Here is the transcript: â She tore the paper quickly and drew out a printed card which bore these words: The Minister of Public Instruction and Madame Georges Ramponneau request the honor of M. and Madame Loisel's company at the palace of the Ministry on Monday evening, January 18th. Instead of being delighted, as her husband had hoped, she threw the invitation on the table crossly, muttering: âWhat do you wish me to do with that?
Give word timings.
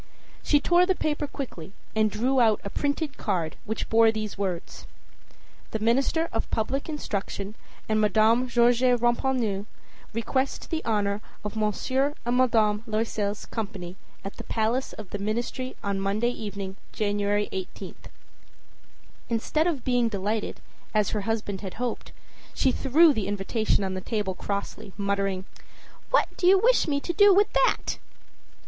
â 0.01 0.03
She 0.47 0.59
tore 0.59 0.87
the 0.87 0.95
paper 0.95 1.27
quickly 1.27 1.73
and 1.95 2.09
drew 2.09 2.41
out 2.41 2.59
a 2.63 2.71
printed 2.71 3.17
card 3.17 3.55
which 3.65 3.87
bore 3.87 4.11
these 4.11 4.35
words: 4.35 4.87
The 5.69 5.77
Minister 5.77 6.27
of 6.33 6.49
Public 6.49 6.89
Instruction 6.89 7.53
and 7.87 8.01
Madame 8.01 8.47
Georges 8.47 8.99
Ramponneau 8.99 9.67
request 10.11 10.71
the 10.71 10.83
honor 10.85 11.21
of 11.43 11.55
M. 11.55 11.71
and 12.25 12.35
Madame 12.35 12.81
Loisel's 12.87 13.45
company 13.45 13.95
at 14.25 14.37
the 14.37 14.43
palace 14.43 14.93
of 14.93 15.11
the 15.11 15.19
Ministry 15.19 15.75
on 15.83 15.99
Monday 16.01 16.31
evening, 16.31 16.77
January 16.91 17.47
18th. 17.53 18.09
Instead 19.29 19.67
of 19.67 19.83
being 19.83 20.09
delighted, 20.09 20.61
as 20.95 21.11
her 21.11 21.21
husband 21.29 21.61
had 21.61 21.75
hoped, 21.75 22.11
she 22.55 22.71
threw 22.71 23.13
the 23.13 23.27
invitation 23.27 23.83
on 23.83 23.93
the 23.93 24.01
table 24.01 24.33
crossly, 24.33 24.93
muttering: 24.97 25.45
âWhat 26.11 26.25
do 26.37 26.47
you 26.47 26.57
wish 26.57 26.87
me 26.87 26.99
to 26.99 27.13
do 27.13 27.31
with 27.35 27.53
that? 27.53 27.99